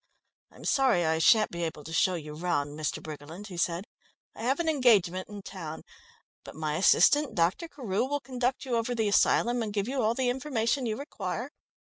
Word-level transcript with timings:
"I'm 0.51 0.65
sorry 0.65 1.05
I 1.05 1.19
shan't 1.19 1.51
be 1.51 1.61
able 1.63 1.83
to 1.83 1.93
show 1.93 2.15
you 2.15 2.33
round, 2.33 2.71
Mr. 2.71 3.03
Briggerland," 3.03 3.49
he 3.49 3.57
said. 3.57 3.85
"I 4.35 4.41
have 4.41 4.59
an 4.59 4.67
engagement 4.67 5.29
in 5.29 5.43
town, 5.43 5.83
but 6.43 6.55
my 6.55 6.73
assistant, 6.77 7.35
Dr. 7.35 7.67
Carew, 7.67 8.05
will 8.05 8.19
conduct 8.19 8.65
you 8.65 8.77
over 8.77 8.95
the 8.95 9.07
asylum 9.09 9.61
and 9.61 9.71
give 9.71 9.87
you 9.87 10.01
all 10.01 10.15
the 10.15 10.29
information 10.29 10.87
you 10.87 10.97
require. 10.97 11.51